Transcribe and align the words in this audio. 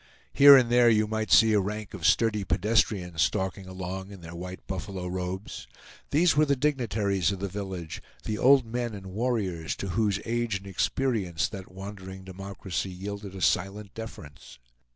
Here 0.33 0.57
and 0.57 0.71
there 0.71 0.89
you 0.89 1.05
might 1.05 1.31
see 1.31 1.53
a 1.53 1.59
rank 1.59 1.93
of 1.93 2.07
sturdy 2.07 2.43
pedestrians 2.43 3.21
stalking 3.21 3.67
along 3.67 4.09
in 4.09 4.21
their 4.21 4.33
white 4.33 4.65
buffalo 4.65 5.05
robes. 5.05 5.67
These 6.09 6.35
were 6.35 6.43
the 6.45 6.55
dignitaries 6.55 7.31
of 7.31 7.37
the 7.39 7.47
village, 7.47 8.01
the 8.23 8.39
old 8.39 8.65
men 8.65 8.95
and 8.95 9.13
warriors, 9.13 9.75
to 9.75 9.89
whose 9.89 10.19
age 10.25 10.55
and 10.57 10.65
experience 10.65 11.47
that 11.49 11.71
wandering 11.71 12.23
democracy 12.23 12.89
yielded 12.89 13.35
a 13.35 13.41
silent 13.41 13.93
deference. 13.93 14.57